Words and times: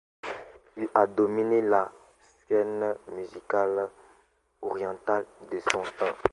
Il 0.77 0.89
a 0.95 1.05
dominé 1.05 1.61
la 1.61 1.87
scène 2.17 2.97
musicale 3.09 3.87
orientale 4.61 5.27
de 5.51 5.59
son 5.59 5.83
temps. 5.99 6.15